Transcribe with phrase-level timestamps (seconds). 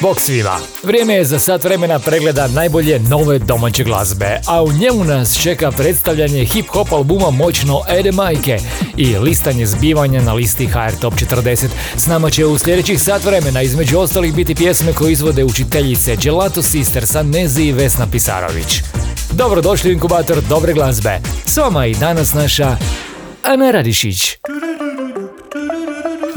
[0.00, 0.58] Bog svima!
[0.82, 5.70] Vrijeme je za sat vremena pregleda najbolje nove domaće glazbe, a u njemu nas čeka
[5.70, 8.58] predstavljanje hip-hop albuma Moćno Ede Majke
[8.96, 11.66] i listanje zbivanja na listi HR Top 40.
[11.96, 16.62] S nama će u sljedećih sat vremena između ostalih biti pjesme koje izvode učiteljice Gelato
[16.62, 18.82] Sisters, Nezi i Vesna Pisarović.
[19.32, 21.20] Dobrodošli u inkubator dobre glazbe.
[21.46, 22.76] S vama i danas naša
[23.44, 24.36] Ana Radišić.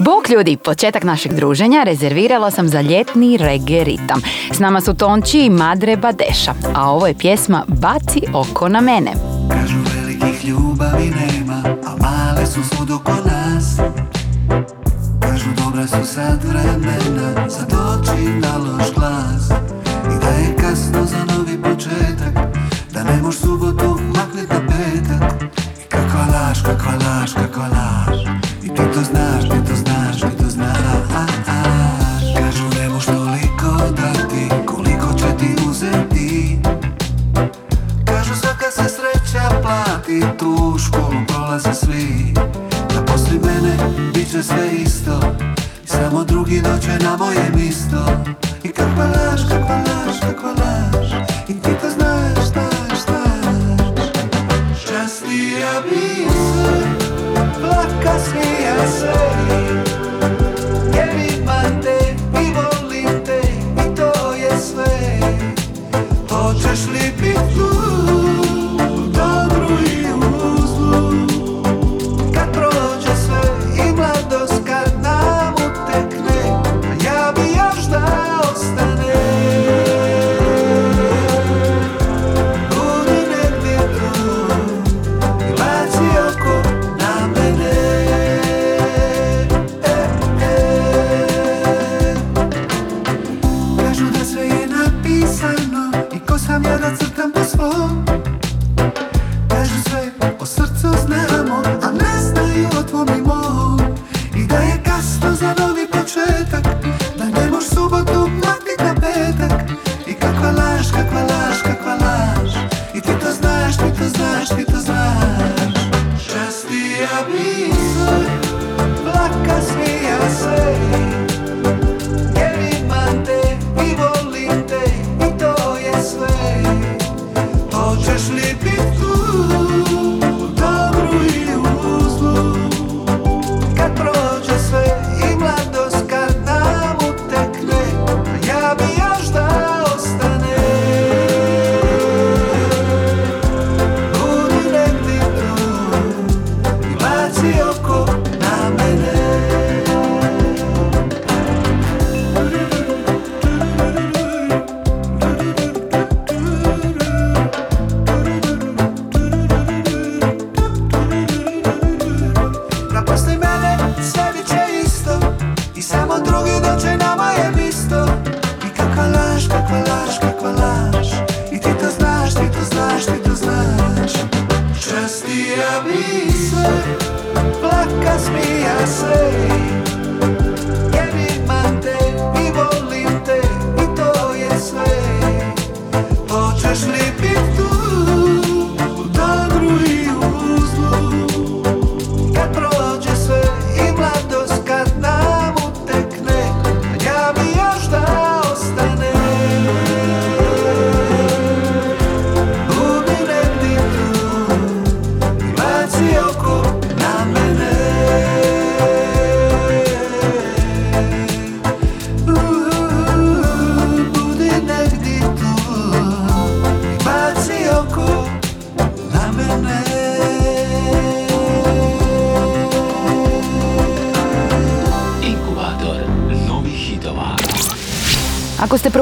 [0.06, 4.22] Bok ljudi, početak našeg druženja rezervirala sam za ljetni reggae ritam.
[4.52, 9.12] S nama su Tonči i Madre Badeša, a ovo je pjesma Baci oko na mene.
[9.52, 13.78] Kažu velikih ljubavi nema, a male su svud oko nas.
[15.20, 19.50] Kažu dobra su sad vremena, sad oči na loš glas.
[20.06, 22.34] I da je kasno za novi početak,
[22.94, 25.44] da ne moš subotu maknit na petak.
[25.80, 28.20] I kakva laž, kakva laž, kakva laž.
[28.64, 29.73] I ti to znaš, ti to
[40.40, 42.34] Tu školu prolaze svi.
[42.94, 43.78] Da poslije mene
[44.14, 45.20] bit će sve isto
[45.86, 48.06] samo drugi doće na moje misto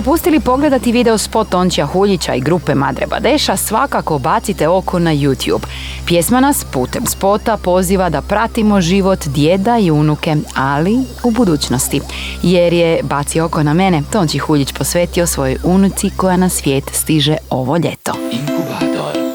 [0.04, 5.66] propustili pogledati video spot Tončija Huljića i grupe Madre Badeša, svakako bacite oko na YouTube.
[6.06, 12.02] Pjesma nas putem spota poziva da pratimo život djeda i unuke, ali u budućnosti.
[12.44, 17.38] Jer je Baci oko na mene Tonči Huljić posvetio svojoj unuci koja na svijet stiže
[17.50, 18.14] ovo ljeto.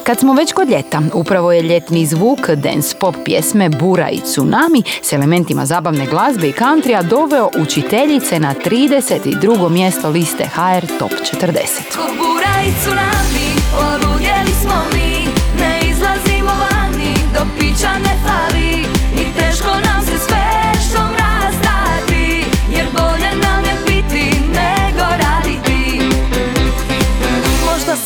[0.07, 4.83] Kad smo već kod ljeta, upravo je ljetni zvuk dance pop pjesme Bura i Tsunami
[5.01, 9.69] s elementima zabavne glazbe i countrya doveo učiteljice na 32.
[9.69, 11.51] mjesto liste HR Top 40.
[12.17, 15.27] Bura i tsunami, poludjeli smo mi
[15.59, 18.66] Ne izlazimo vani, do pića ne fali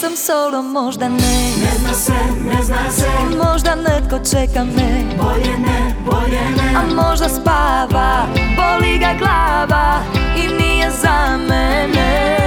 [0.01, 1.17] sam solo, možda ne.
[1.61, 2.13] Ne zna se,
[2.45, 3.07] ne zna se.
[3.43, 5.03] Možda netko čeka me.
[5.17, 6.75] Bolje ne, bolje ne.
[6.75, 8.25] A možda spava,
[8.55, 10.03] boli ga glava
[10.37, 12.41] I nije za mene.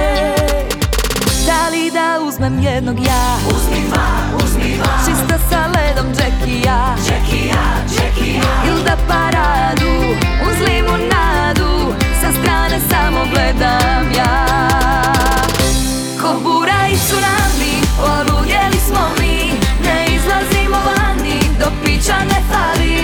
[1.45, 3.37] Da li da uzmem jednog ja?
[3.47, 4.07] Uzmi dva,
[4.45, 4.93] uzmi dva.
[5.05, 7.63] Čista sa ledom Jackija Jackija,
[7.97, 9.93] Jackija Il da paradu,
[10.49, 14.45] uz limunadu Sa strane samo gledam ja
[16.21, 17.73] Ko bura i tsunami,
[18.09, 19.51] oludjeli smo mi.
[19.85, 22.95] Ne izlazimo vani, do pića ne fali.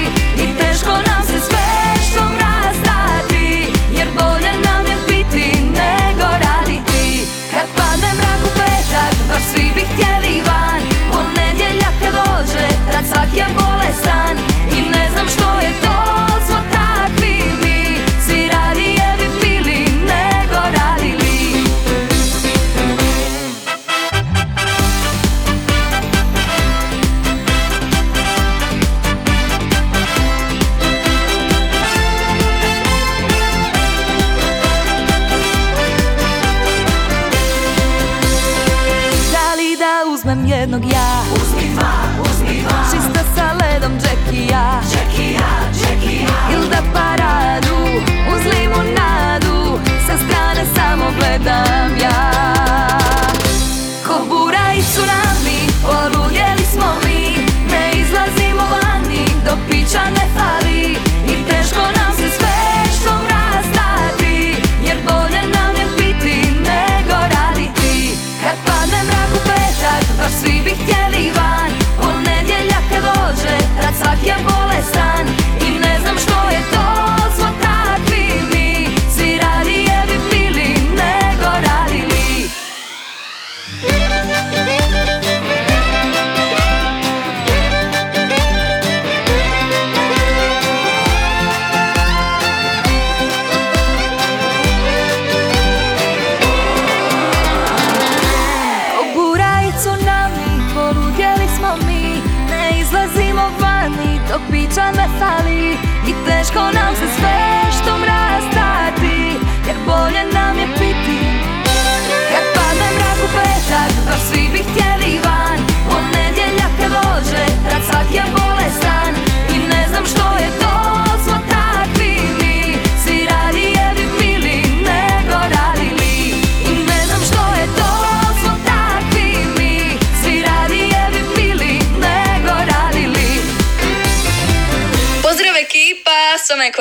[0.43, 7.25] I teško nam se s fešom rastati Jer bolje nam je piti nego raditi.
[7.51, 10.81] Kad padne mrak u petak, baš svi bi htjeli van.
[11.11, 14.35] Ponedjeljak kad dođe, rad svak je bolestan.
[14.77, 15.97] I ne znam što je to,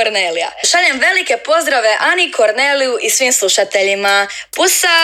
[0.04, 0.50] Kornelija.
[0.70, 4.26] Šaljem velike pozdrave Ani Korneliju i svim slušateljima.
[4.56, 4.96] Pusa!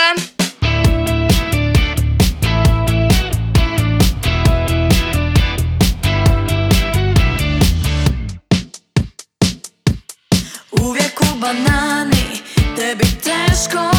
[11.41, 12.43] Banani,
[12.77, 13.96] tebi teško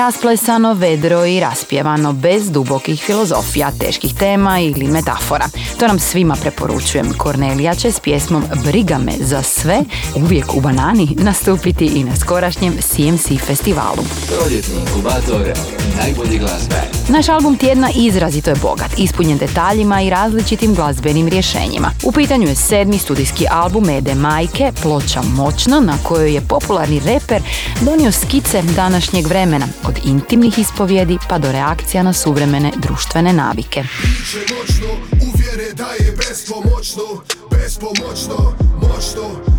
[0.00, 5.48] Rasplesano, vedro i raspjevano, bez dubokih filozofija, teških tema ili metafora.
[5.78, 7.12] To nam svima preporučujem.
[7.16, 9.80] Kornelija će s pjesmom Briga me za sve,
[10.16, 14.02] uvijek u banani, nastupiti i na skorašnjem CMC festivalu.
[14.28, 15.52] Proljetni inkubator
[16.02, 16.76] najbolje glazbe.
[17.08, 21.90] Naš album tjedna izrazito je bogat, ispunjen detaljima i različitim glazbenim rješenjima.
[22.04, 27.42] U pitanju je sedmi studijski album Ede Majke, ploča Moćno, na kojoj je popularni reper
[27.80, 33.84] donio skice današnjeg vremena, od intimnih ispovjedi pa do reakcija na suvremene društvene navike.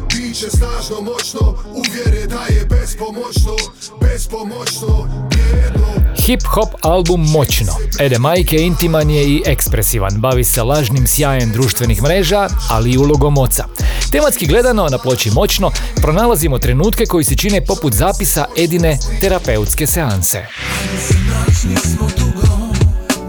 [0.09, 3.55] Biće snažno, moćno, uvjere da je bespomoćno,
[4.01, 5.90] bespomoćno, bijedno
[6.25, 7.73] Hip hop album Moćno.
[7.99, 13.37] Ede Majke intiman je i ekspresivan, bavi se lažnim sjajem društvenih mreža, ali i ulogom
[13.37, 13.65] oca.
[14.11, 20.45] Tematski gledano na ploči Moćno pronalazimo trenutke koji se čine poput zapisa Edine terapeutske seanse.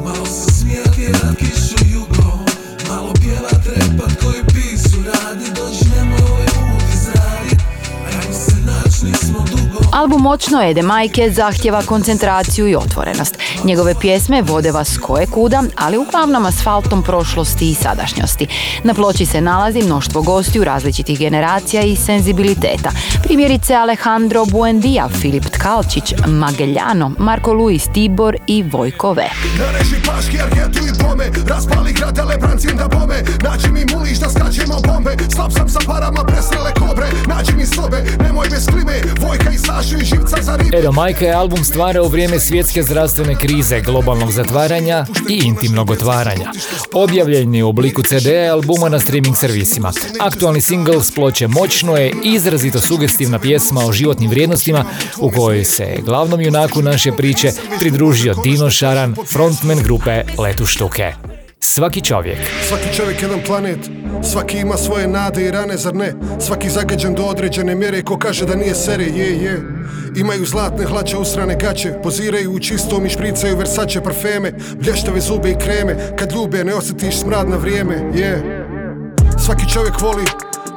[0.05, 0.27] Malo
[10.03, 13.39] Album Moćno Ede Majke zahtjeva koncentraciju i otvorenost.
[13.65, 18.47] Njegove pjesme vode vas koje kuda, ali uglavnom asfaltom prošlosti i sadašnjosti.
[18.85, 22.91] Na ploči se nalazi mnoštvo gostiju različitih generacija i senzibiliteta.
[23.23, 29.23] Primjerice Alejandro Buendia, Filip Tkalčić, Mageljano, Marko Luis Tibor i Vojko V.
[35.35, 39.92] Slab sam sa parama presrele kobre Nađi mi sobe, nemoj bez klime Vojka i Sašu
[40.79, 46.51] Edo Majka je album stvara u vrijeme svjetske zdravstvene krize, globalnog zatvaranja i intimnog otvaranja.
[46.93, 49.93] Objavljen je u obliku CD albuma na streaming servisima.
[50.21, 54.85] Aktualni single s ploče Moćno je izrazito sugestivna pjesma o životnim vrijednostima
[55.19, 61.32] u kojoj se glavnom junaku naše priče pridružio Dino Šaran, frontman grupe Letu štuke.
[61.65, 62.39] Svaki čovjek.
[62.69, 63.79] Svaki čovjek jedan planet.
[64.33, 66.15] Svaki ima svoje nade i rane, zar ne?
[66.41, 69.63] Svaki zagađen do određene mjere Ko kaže da nije sere, je, je.
[70.17, 75.59] Imaju zlatne hlače usrane gaće Poziraju u čistom i špricaju versače parfeme Blještave zube i
[75.59, 75.97] kreme.
[76.19, 78.67] Kad ljube ne osjetiš smrad na vrijeme, je.
[79.45, 80.25] Svaki čovjek voli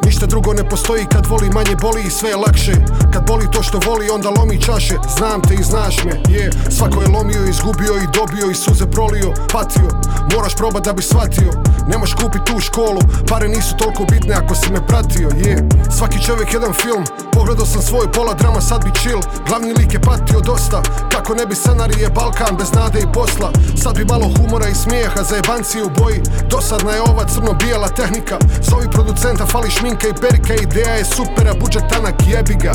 [0.03, 2.73] Ništa drugo ne postoji kad voli manje boli i sve je lakše.
[3.13, 4.95] Kad boli to što voli onda lomi čaše.
[5.17, 6.51] Znam te i znaš me, je.
[6.69, 9.89] Svako je lomio, izgubio i dobio i suze prolio Patio,
[10.35, 11.51] moraš probat da bi shvatio.
[11.87, 15.69] Nemaš kupit tu školu, pare nisu toliko bitne ako si me pratio, je.
[15.97, 19.21] Svaki čovjek jedan film, pogledao sam svoj pola drama sad bi chill.
[19.47, 23.51] Glavni lik je patio dosta, kako ne bi scenarije Balkan bez nade i posla.
[23.83, 26.21] Sad bi malo humora i smijeha za jebanci u boji.
[26.49, 31.83] Dosadna je ova crno-bijela tehnika Zovi producenta, fali šminka i perika Ideja je super, budžet
[31.89, 32.71] tanak jebi ga.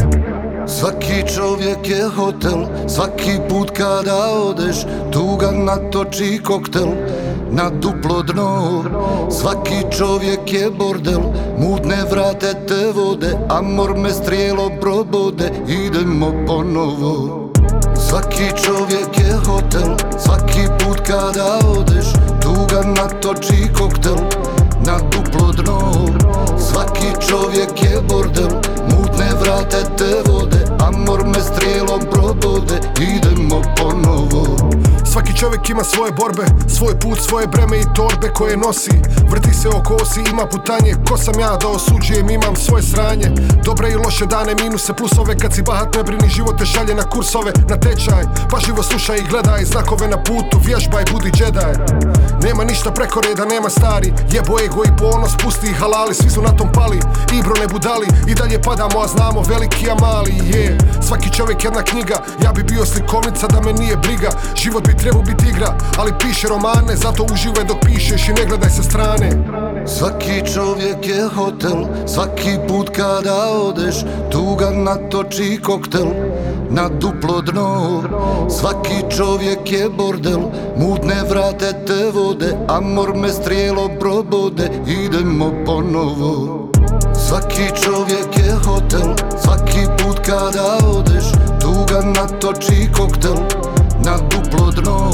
[0.67, 4.77] Svaki čovjek je hotel, svaki put kada odeš
[5.13, 6.89] Tuga natoči koktel
[7.51, 8.85] na duplo dno.
[9.31, 11.21] Svaki čovjek je bordel,
[11.59, 17.51] mutne vrate te vode Amor me strijelo probode, idemo ponovo.
[18.09, 22.07] Svaki čovjek je hotel, svaki put kada odeš
[22.43, 24.50] Tuga natoči koktel
[24.87, 26.07] na duplo dno
[26.59, 28.51] Svaki čovjek je bordel,
[28.91, 34.50] mutne vrate te vode Amor me strijelo probode, idemo ponovo
[35.41, 38.91] čovjek ima svoje borbe, svoj put, svoje breme i torbe koje nosi.
[39.31, 43.29] Vrti se oko osi, ima putanje, ko sam ja da osuđujem, imam svoje sranje.
[43.65, 47.03] Dobre i loše dane, minuse, plusove, kad si bahat ne brini, život te šalje na
[47.03, 48.25] kursove, na tečaj.
[48.51, 51.75] Paživo slušaj i gledaj, znakove na putu, vježbaj, budi džedaj.
[52.43, 56.43] Nema ništa preko reda, nema stari, jebo ego i ponos, pusti i halali, svi su
[56.43, 57.01] na tom pali.
[57.39, 60.79] Ibro ne budali, i dalje padamo, a znamo veliki a mali, je.
[61.07, 64.31] Svaki čovjek jedna knjiga, ja bi bio slikovnica da me nije briga.
[64.55, 68.45] Život bi trebao biti bit igra Ali piše romane, zato uživaj dok pišeš i ne
[68.49, 69.31] gledaj sa strane.
[69.87, 73.95] Svaki čovjek je hotel, svaki put kada odeš
[74.31, 76.07] Tuga natoči koktel
[76.71, 78.03] na duplo dno.
[78.61, 80.41] Svaki čovjek je bordel,
[80.77, 86.71] mutne vrate te vode Amor me strijelo probode, idemo ponovo.
[87.29, 91.25] Svaki čovjek je hotel, svaki put kada odeš
[91.61, 93.70] Tuga natoči koktel
[94.05, 95.11] na duplo dno.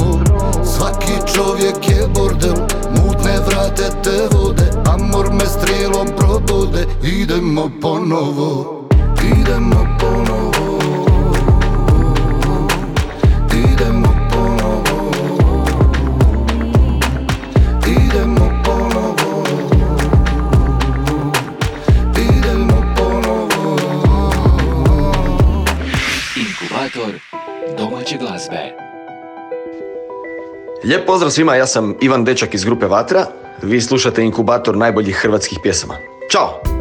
[0.63, 2.55] Svaki čovjek je bordel,
[2.95, 8.81] mutne vrate te vode Amor me strijelom probode, idemo ponovo
[9.23, 9.86] Idemo
[30.87, 33.25] Lijep pozdrav svima, ja sam Ivan Dečak iz grupe Vatra.
[33.61, 35.93] Vi slušate inkubator najboljih hrvatskih pjesama.
[36.31, 36.76] Ćao!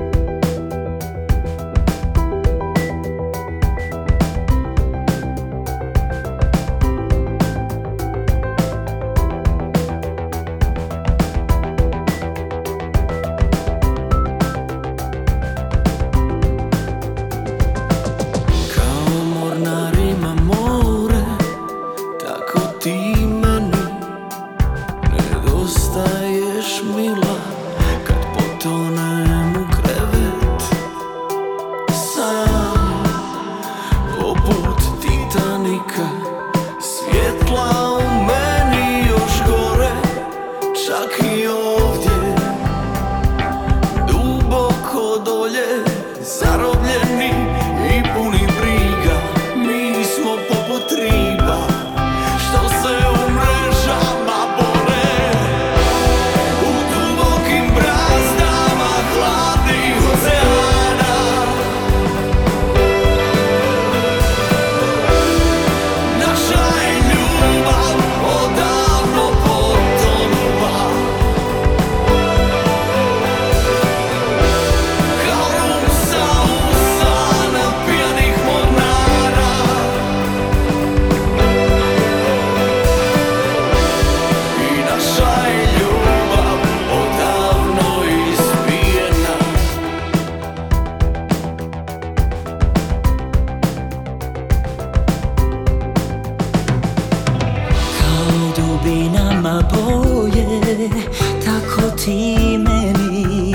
[102.07, 103.55] Ti meni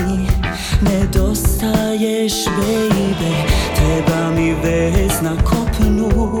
[0.80, 3.32] nedostaješ, baby.
[3.76, 6.38] Treba mi vez na kopnu,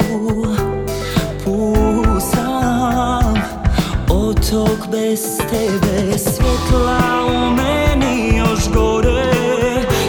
[1.44, 3.34] pusam
[4.08, 6.18] otok bez tebe.
[6.18, 9.32] Svjetla u meni još gore,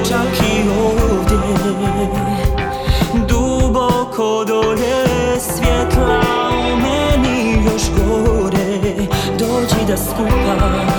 [0.10, 1.38] čak i ovdje
[3.28, 5.06] duboko dolje
[5.40, 6.22] svjetla
[6.74, 8.80] u meni još gore
[9.40, 10.93] dođi da skupa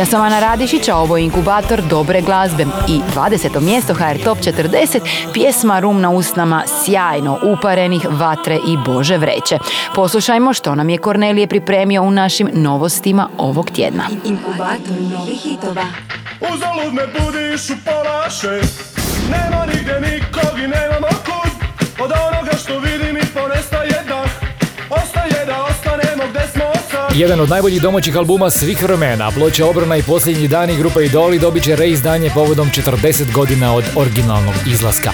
[0.00, 3.60] Ja sam Ana Radišić, a ovo je inkubator dobre glazbe i 20.
[3.60, 5.00] mjesto HR Top 40,
[5.32, 9.58] pjesma Rum na usnama sjajno uparenih vatre i bože vreće.
[9.94, 14.04] Poslušajmo što nam je Kornelije pripremio u našim novostima ovog tjedna.
[14.24, 15.84] Inkubator novih hitova.
[16.40, 18.98] Uzalud me budiš u pola šest
[19.30, 21.52] Nema nigdje nikog i nemam okud
[22.04, 23.69] Od onoga što vidim i ponestaje
[27.14, 31.64] Jedan od najboljih domaćih albuma svih vremena, ploča obrana i posljednji dani grupe Idoli dobit
[31.64, 35.12] će reizdanje povodom 40 godina od originalnog izlaska.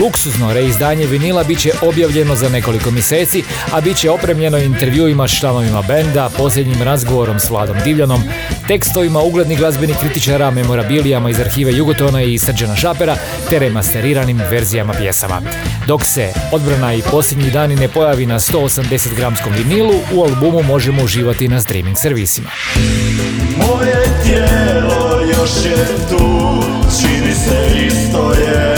[0.00, 5.38] Luksuzno reizdanje vinila bit će objavljeno za nekoliko mjeseci, a bit će opremljeno intervjuima s
[5.38, 8.22] članovima benda, posljednjim razgovorom s Vladom Divljanom,
[8.66, 13.16] tekstovima uglednih glazbenih kritičara, memorabilijama iz arhive Jugotona i Srđana Šapera,
[13.50, 15.42] te remasteriranim verzijama pjesama.
[15.86, 21.02] Dok se odbrana i posljednji dani ne pojavi na 180 gramskom vinilu, u albumu možemo
[21.02, 22.50] uživati na streaming servisima.
[23.56, 26.48] Moje tijelo još je tu
[27.00, 28.77] Čini se isto je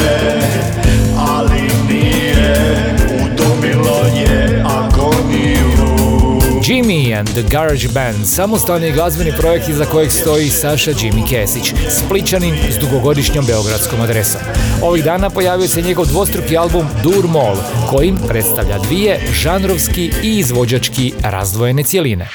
[6.70, 12.54] Jimmy and the Garage Band, samostalni glazbeni projekt iza kojeg stoji Saša Jimmy Kesić, spličanin
[12.70, 14.40] s dugogodišnjom beogradskom adresom.
[14.82, 17.56] Ovih dana pojavio se njegov dvostruki album Dur Mol,
[17.88, 22.28] kojim predstavlja dvije žanrovski i izvođački razdvojene cjeline.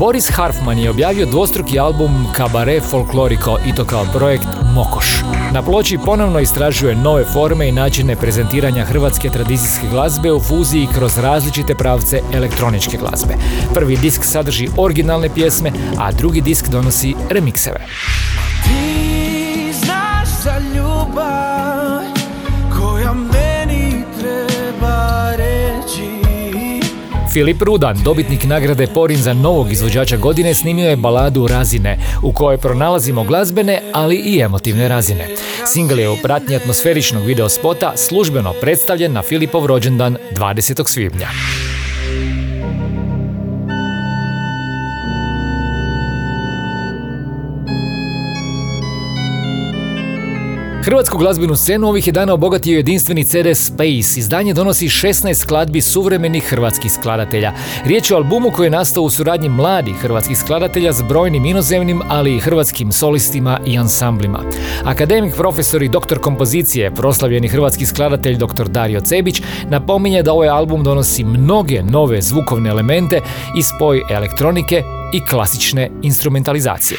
[0.00, 5.06] Boris Harfman je objavio dvostruki album Kabare Folkloriko i to kao projekt Mokoš.
[5.52, 11.18] Na ploči ponovno istražuje nove forme i načine prezentiranja hrvatske tradicijske glazbe u fuziji kroz
[11.18, 13.34] različite pravce elektroničke glazbe.
[13.74, 17.86] Prvi disk sadrži originalne pjesme, a drugi disk donosi remikseve.
[18.64, 21.49] Ti znaš za ljubav
[27.32, 32.58] Filip Rudan, dobitnik nagrade Porin za novog izvođača godine, snimio je baladu Razine, u kojoj
[32.58, 35.26] pronalazimo glazbene, ali i emotivne razine.
[35.66, 40.88] Single je u pratnji atmosferičnog videospota službeno predstavljen na Filipov rođendan 20.
[40.88, 41.28] svibnja.
[50.84, 54.20] Hrvatsku glazbenu scenu ovih je dana obogatio jedinstveni CD Space.
[54.20, 57.52] Izdanje donosi 16 skladbi suvremenih hrvatskih skladatelja.
[57.84, 62.02] Riječ je o albumu koji je nastao u suradnji mladih hrvatskih skladatelja s brojnim inozemnim,
[62.08, 64.40] ali i hrvatskim solistima i ansamblima.
[64.84, 68.68] Akademik, profesor i doktor kompozicije, proslavljeni hrvatski skladatelj dr.
[68.68, 73.20] Dario Cebić, napominje da ovaj album donosi mnoge nove zvukovne elemente
[73.56, 76.98] i spoj elektronike i klasične instrumentalizacije.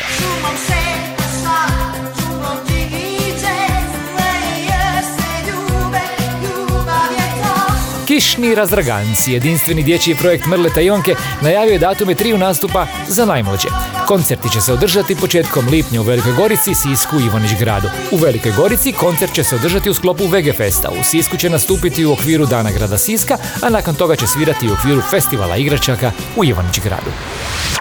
[8.11, 13.67] Kišni razdraganci, jedinstveni dječji projekt Mrleta Jonke, najavio je datume triju nastupa za najmlađe.
[14.11, 17.87] Koncerti će se održati početkom lipnja u Velikoj Gorici, Sisku i Ivanić gradu.
[18.11, 20.89] U Velikoj Gorici koncert će se održati u sklopu VG Festa.
[20.99, 24.73] U Sisku će nastupiti u okviru Dana grada Siska, a nakon toga će svirati u
[24.73, 27.11] okviru festivala igračaka u Ivanić gradu.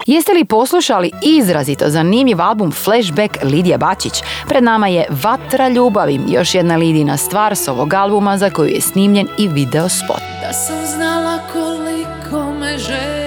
[0.05, 4.23] Jeste li poslušali izrazito zanimljiv album Flashback Lidija Bačić?
[4.47, 8.81] Pred nama je Vatra ljubavi, još jedna Lidina stvar s ovog albuma za koju je
[8.81, 10.21] snimljen i video spot.
[10.41, 13.20] Da sam znala koliko me želiš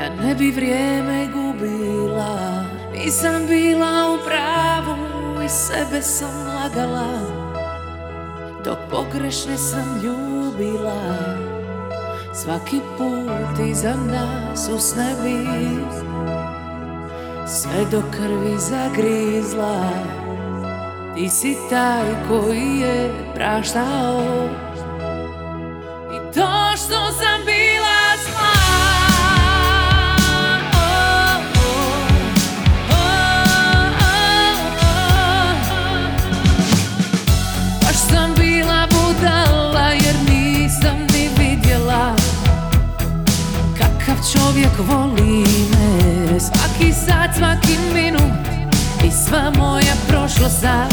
[0.00, 2.64] Ja ne bi vrijeme gubila.
[2.92, 4.96] Nisam bila u pravu
[5.44, 7.08] i sebe sam lagala.
[8.64, 11.02] Dok pogrešne sam ljubila.
[12.34, 15.46] Svaki put iza nas usne bi
[17.46, 19.90] Sve do krvi zagrizla.
[21.14, 24.48] Ti si taj koji je praštao.
[26.14, 27.79] I to što sam bila
[44.32, 46.40] čovjek voli me.
[46.40, 48.32] Svaki sat, svaki minut
[49.04, 50.92] I sva moja prošlost sad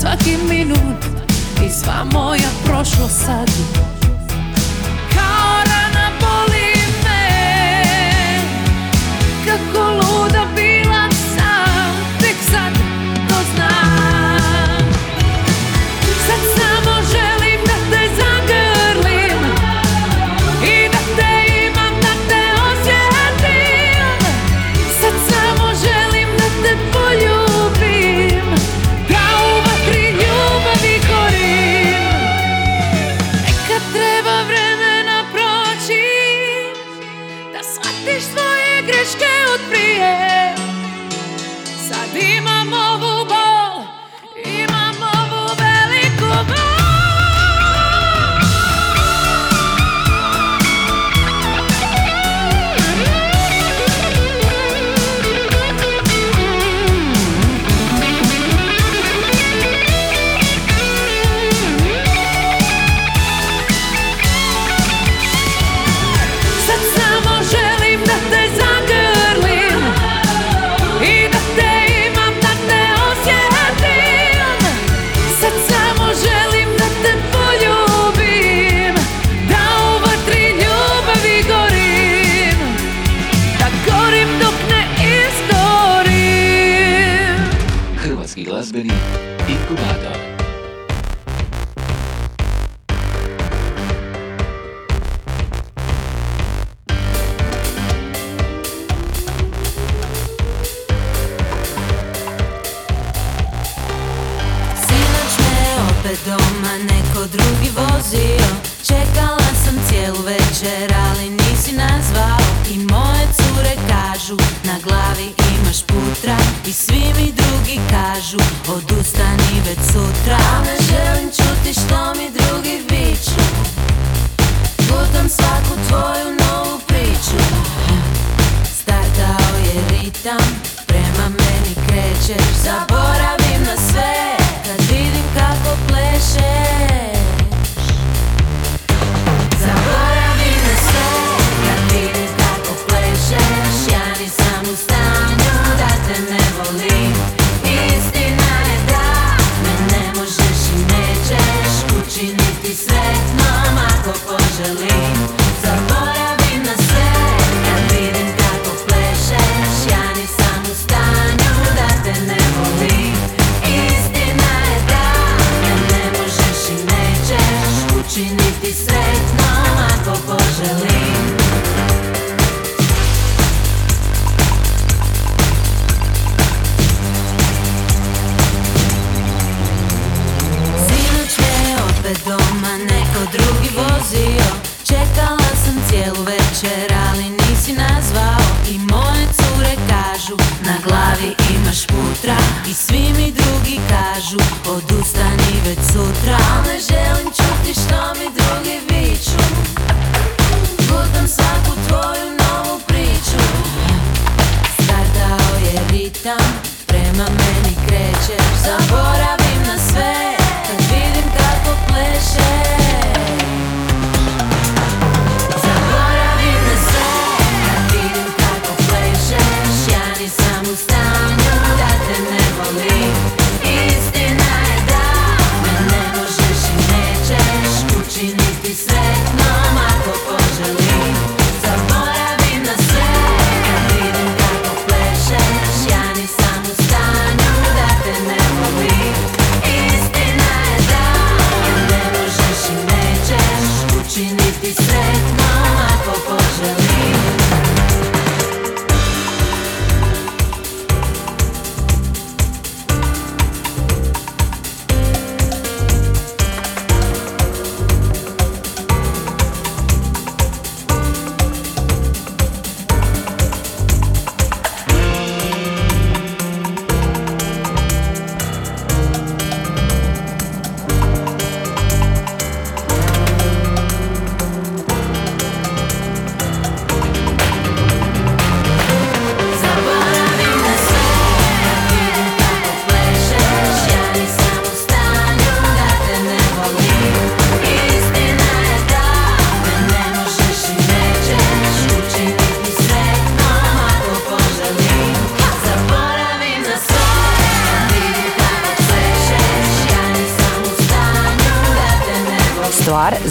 [0.00, 1.00] Svaki minut.
[1.66, 3.50] I sva moja prošlost sad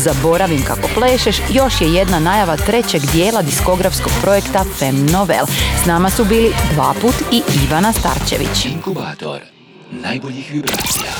[0.03, 5.45] Zaboravim kako plešeš, još je jedna najava trećeg dijela diskografskog projekta Fem Novel.
[5.83, 8.65] S nama su bili dva put i Ivana Starčević.
[8.65, 9.39] Inkubator
[10.01, 11.11] najboljih vibracija.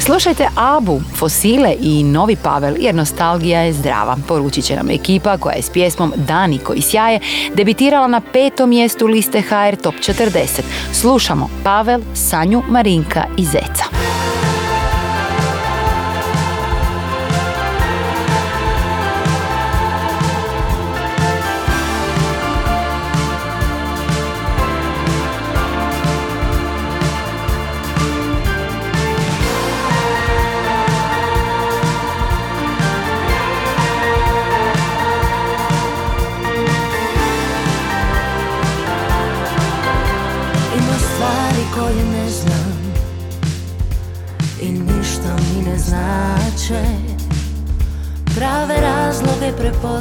[0.00, 4.16] Slušajte Abu, Fosile i Novi Pavel jer nostalgija je zdrava.
[4.28, 7.20] Poručit će nam ekipa koja je s pjesmom Dani koji sjaje
[7.54, 10.62] debitirala na petom mjestu liste HR Top 40.
[10.92, 13.84] Slušamo Pavel, Sanju, Marinka i Zeca.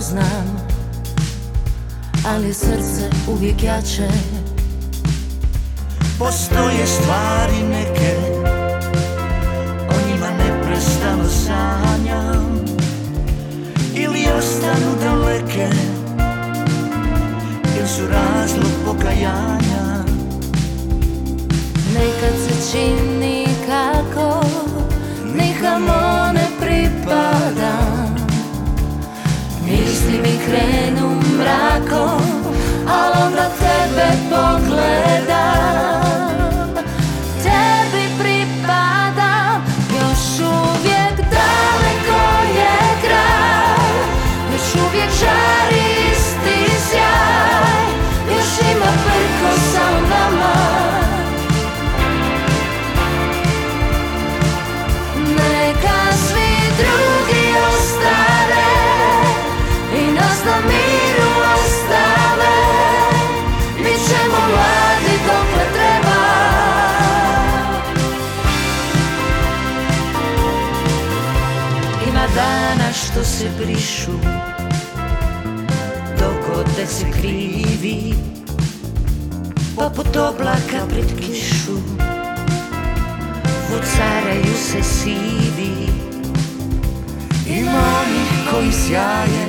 [0.07, 0.67] Prepoznam
[2.25, 4.07] Ali srce uvijek jače.
[6.19, 8.15] Postoje stvari neke
[9.89, 12.65] O njima neprestano sanjam.
[13.95, 15.69] Ili ostanu daleke
[17.79, 20.03] Ili su razlog pokajanja.
[21.93, 23.16] Nekad se čini
[30.47, 32.21] krenu mrakom
[32.87, 35.66] Al onda tebe pogledam
[73.37, 74.11] se brišu.
[76.19, 78.13] Dogode se krivi
[79.75, 81.77] Poput oblaka pred kišu.
[83.69, 85.87] Vucaraju se sivi.
[87.47, 89.47] Ima onih koji sjaje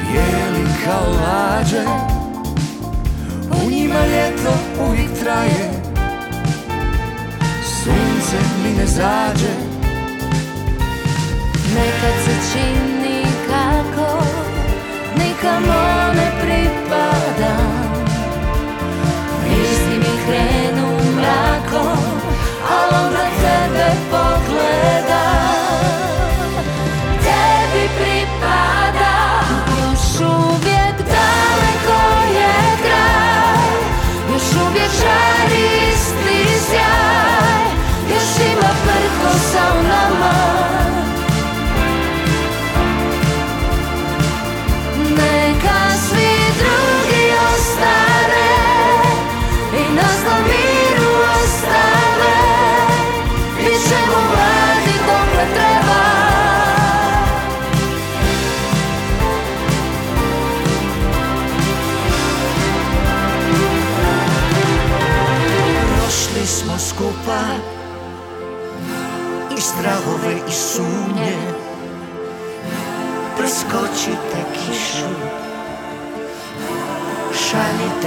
[0.00, 1.84] Bijeli kao lađe.
[3.50, 4.52] U njima ljeto
[4.88, 5.82] uvijek traje.
[7.64, 9.65] Sunce mi ne zađe
[11.76, 14.22] Nekad se čini kako
[15.18, 17.92] Nikamo ne pripadam
[19.44, 21.98] Misli mi krenu mrakom
[22.70, 25.35] Al onda tebe pogledam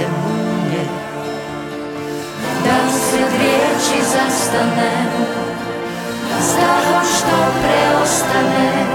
[0.00, 0.84] Šaljite munje
[2.64, 4.90] Da se riječi zastane
[6.40, 8.86] Stahom što preostane.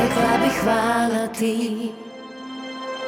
[0.00, 1.92] Rekla bih hvala ti.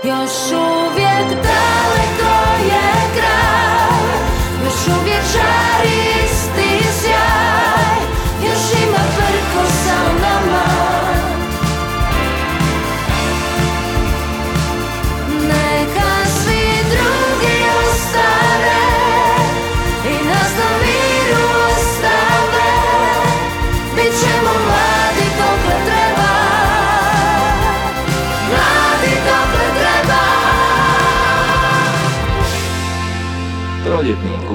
[0.04, 2.34] Još uvijek daleko
[2.64, 3.98] je kraj
[4.64, 5.67] Još uvijek žari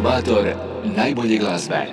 [0.04, 1.86] inkubator najbolje glazbe.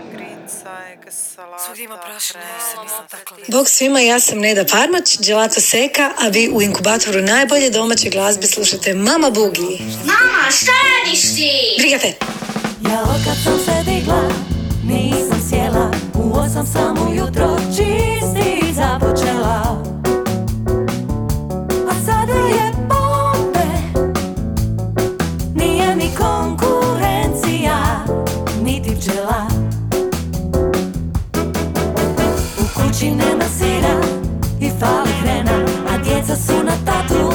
[3.48, 8.46] Bog svima, ja sam Neda Parmać, Đelato Seka, a vi u inkubatoru najbolje domaće glazbe
[8.46, 9.82] slušate Mama Bugi.
[10.04, 10.72] Mama, šta
[11.04, 11.50] radiš ti?
[11.78, 12.14] Brigate!
[12.90, 14.22] Ja od kad sam se digla,
[14.84, 18.39] nisam sjela U osam sam ujutro čist
[36.80, 37.29] djeca su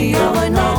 [0.00, 0.69] U kući ovoj novo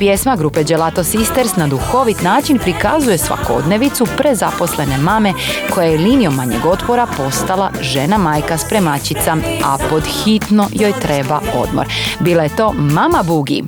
[0.00, 5.32] pjesma grupe Gelato Sisters na duhovit način prikazuje svakodnevicu prezaposlene mame
[5.74, 11.86] koja je linijom manjeg otpora postala žena majka spremačica, a pod hitno joj treba odmor.
[12.20, 13.64] Bila je to Mama Bugi.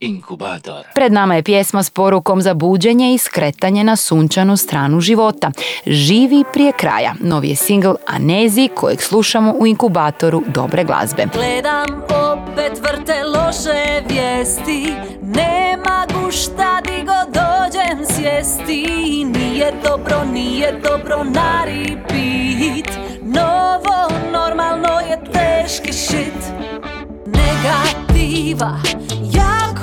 [0.00, 0.84] Inkubator.
[0.94, 5.50] Pred nama je pjesma s porukom za buđenje i skretanje na sunčanu stranu života.
[5.86, 7.14] Živi prije kraja.
[7.20, 11.26] Novi je singl Anezi kojeg slušamo u inkubatoru dobre glazbe.
[11.34, 14.92] Gledam opet vrte loše vijesti
[15.22, 18.84] Nema gušta di god dođem sjesti
[19.24, 26.52] Nije dobro, nije dobro na repeat Novo normalno je teški shit
[27.26, 28.80] Negativa
[29.32, 29.77] jako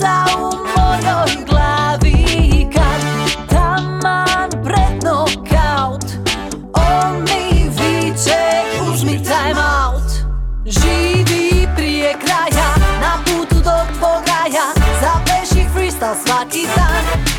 [0.00, 3.00] Pozitivca u mojoj glavi Kad
[3.48, 6.04] taman pred knockout.
[6.72, 8.40] On mi viče
[8.92, 10.10] uzmi time out.
[10.66, 14.66] Živi prije kraja Na putu do tvog raja
[15.00, 17.29] Zapeši freestyle svaki dan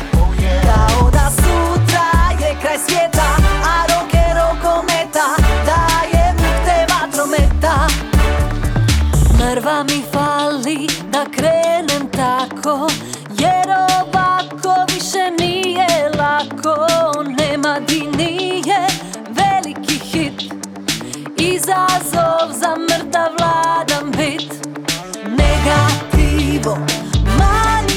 [21.92, 24.52] izazov za mrtav vladan bit.
[25.28, 26.76] Negativo,
[27.38, 27.91] manje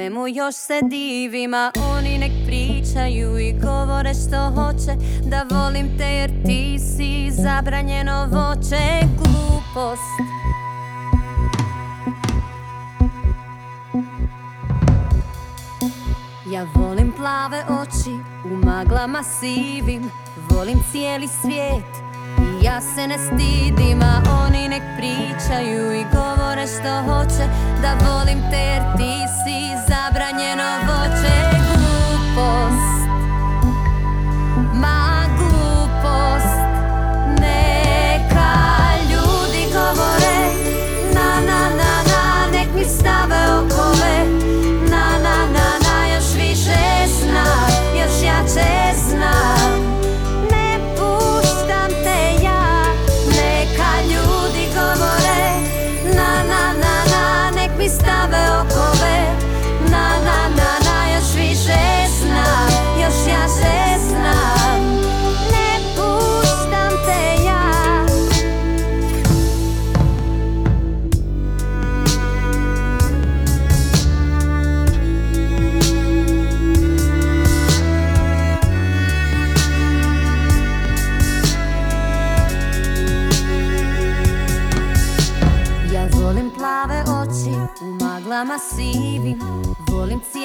[0.00, 4.92] svemu još se divim A oni nek pričaju i govore što hoće.
[5.30, 9.06] Da volim te jer ti si zabranjeno voće.
[9.18, 10.12] Glupost.
[16.52, 20.10] Ja volim plave oči u maglama sivim.
[20.50, 21.90] Volim cijeli svijet
[22.38, 26.29] i ja se ne stidim A oni nek pričaju i govore
[26.76, 27.44] što hoće
[27.82, 29.58] Da volim te jer ti si
[29.88, 29.99] zabranjeno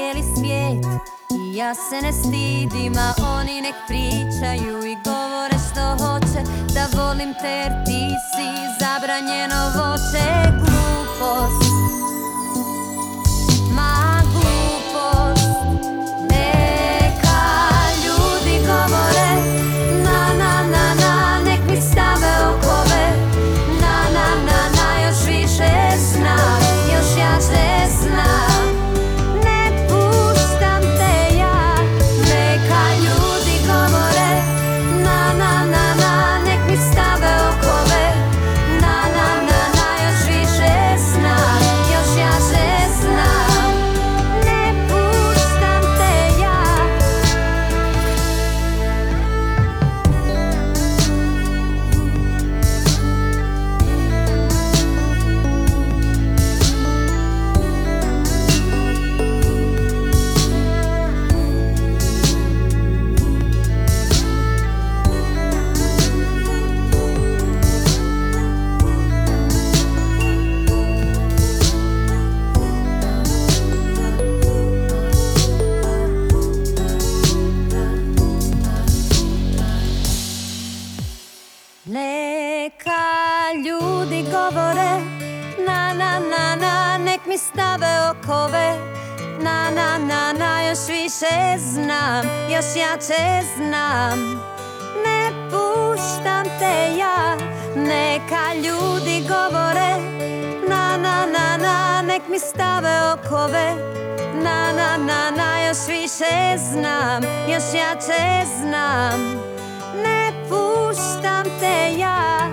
[0.06, 0.86] cijeli svijet.
[1.32, 6.42] I ja se ne stidim A oni nek pričaju i govore što hoće.
[6.74, 8.48] Da volim te jer ti si
[8.80, 10.28] zabranjeno voće.
[10.60, 11.72] Glupost.
[13.72, 15.48] Ma glupost.
[16.30, 17.42] Neka
[18.06, 19.05] ljudi govore
[107.96, 109.22] Jače znam
[110.04, 112.50] Ne puštam te ja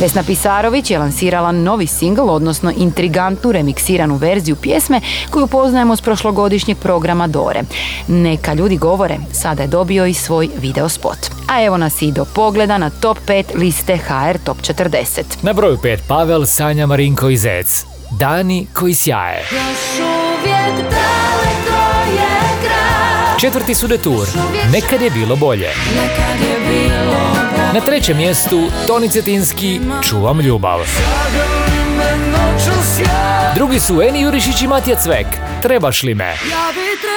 [0.00, 5.00] Vesna Pisarović je lansirala novi singl, odnosno intrigantnu remiksiranu verziju pjesme
[5.30, 7.62] koju poznajemo s prošlogodišnjeg programa Dore.
[8.08, 11.18] Neka ljudi govore, sada je dobio i svoj video spot.
[11.48, 15.22] A evo nas i do pogleda na top 5 liste HR Top 40.
[15.42, 17.84] Na broju 5 Pavel, Sanja, Marinko i Zec.
[18.18, 19.44] Dani koji sjaje.
[19.50, 21.19] Još uvijek kraj
[23.40, 24.28] Četvrti su Detur.
[24.72, 25.68] Nekad je bilo bolje.
[27.74, 30.80] Na trećem mjestu Toni Cetinski Čuvam ljubav.
[33.54, 35.26] Drugi su Eni Jurišić i Matija Cvek.
[35.62, 36.34] Trebaš li me?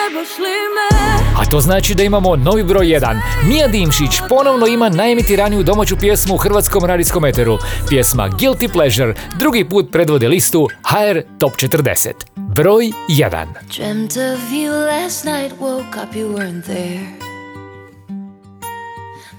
[0.04, 0.43] Trebaš li
[0.76, 3.20] me A to znači da imamo novi broj 1.
[3.47, 7.58] Mija Dimšić ponovno ima najemitiraniju domaću pjesmu u hrvatskom radijskom eteru.
[7.89, 12.10] Pjesma Guilty Pleasure drugi put predvode listu HR Top 40.
[12.36, 13.47] Broj 1.
[13.76, 17.08] Dreamt of you last night, woke up, you weren't there.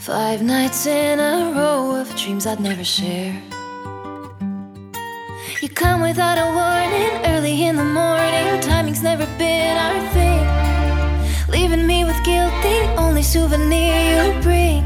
[0.01, 3.54] Five nights in a row of dreams I'd never share.
[5.65, 8.61] You come without a warning, early in the morning.
[8.61, 10.45] Timing's never been our thing.
[11.49, 14.83] Leaving me with guilt, the only souvenir you bring.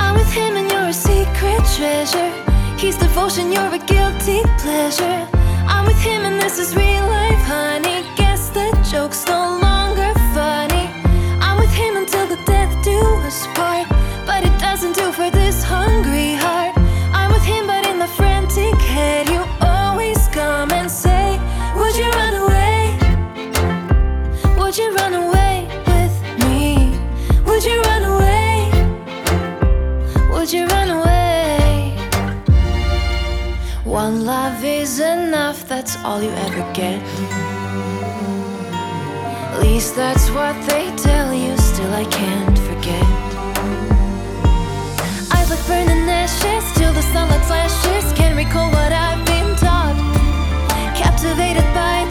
[0.00, 2.32] I'm with him and you're a secret treasure.
[2.78, 5.20] He's devotion, you're a guilty pleasure.
[5.68, 8.02] I'm with him and this is real life, honey.
[8.16, 10.86] Guess the joke's no longer funny.
[11.44, 12.98] I'm with him until the death do
[13.28, 13.86] us part.
[14.24, 16.19] But it doesn't do for this hungry
[33.90, 37.02] One love is enough, that's all you ever get.
[39.52, 43.02] At least that's what they tell you, still I can't forget.
[45.34, 48.12] Eyes like burning ashes, till the sunlight flashes.
[48.12, 49.96] Can't recall what I've been taught.
[50.96, 52.09] Captivated by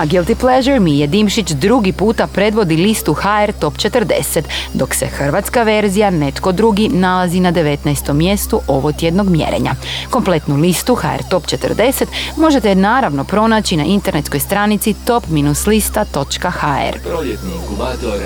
[0.00, 4.42] Pjesma Guilty Pleasure Mije Dimšić drugi puta predvodi listu HR Top 40,
[4.74, 8.12] dok se hrvatska verzija Netko drugi nalazi na 19.
[8.12, 9.74] mjestu ovo tjednog mjerenja.
[10.10, 12.04] Kompletnu listu HR Top 40
[12.36, 16.98] možete naravno pronaći na internetskoj stranici top-lista.hr.
[17.02, 18.20] Proljetni inkubator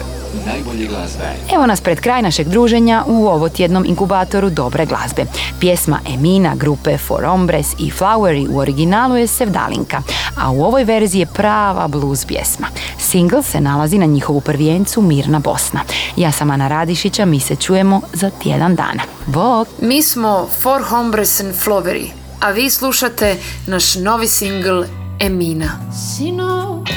[0.47, 1.25] najbolje glazbe.
[1.55, 5.25] Evo nas pred kraj našeg druženja u ovo tjednom inkubatoru dobre glazbe.
[5.61, 10.03] Pjesma Emina grupe For Hombres i Flowery u originalu je Sevdalinka,
[10.39, 12.67] a u ovoj verziji je prava blues pjesma.
[12.99, 15.81] Single se nalazi na njihovu prvijencu Mirna Bosna.
[16.17, 19.03] Ja sam Ana Radišića, mi se čujemo za tjedan dana.
[19.27, 19.69] Bog!
[19.81, 22.07] Mi smo For Hombres and Flowery,
[22.41, 23.37] a vi slušate
[23.67, 24.83] naš novi singl
[25.21, 25.71] Emina.
[26.17, 26.89] Sinoć,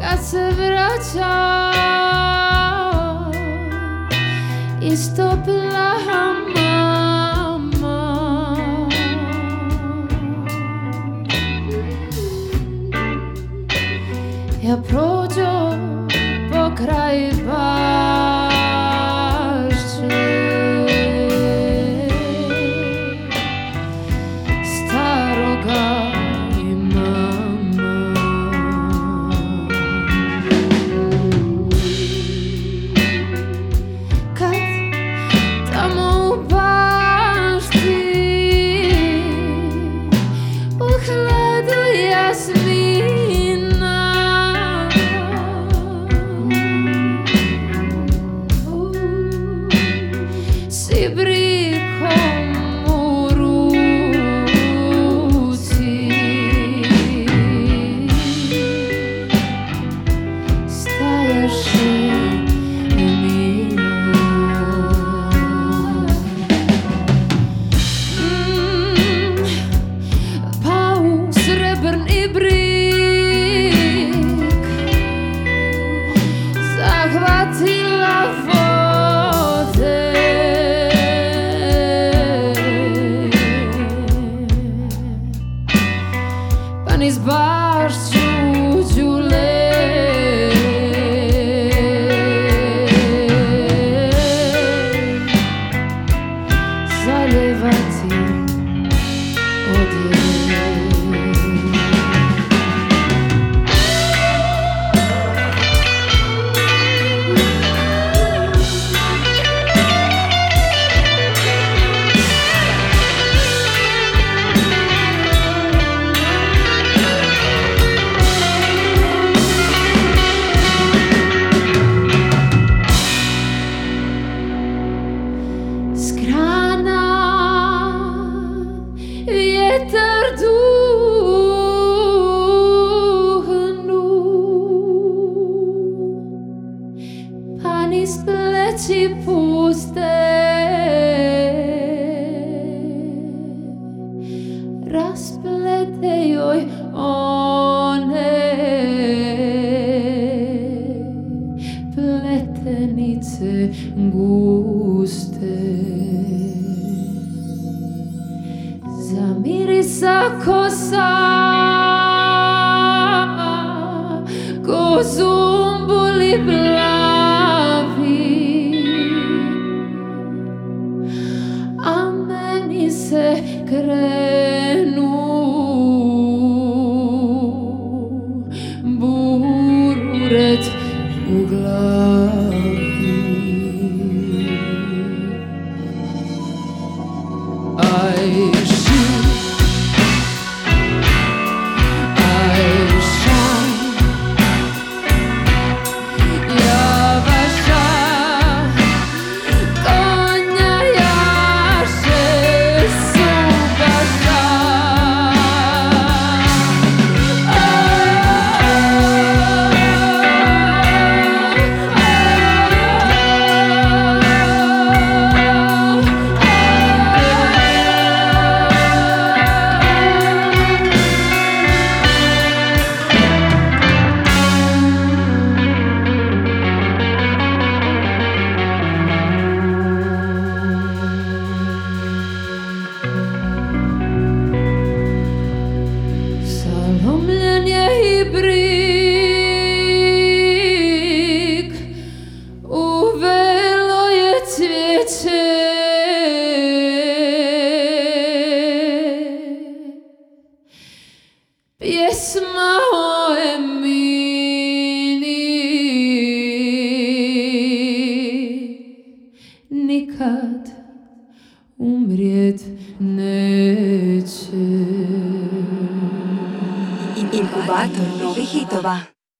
[0.00, 1.58] kad se vraća
[4.82, 6.67] Istopila mama
[14.68, 15.76] Ja prođo
[16.52, 17.37] po kraj